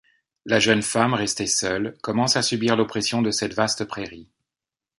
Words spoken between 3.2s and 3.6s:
de cette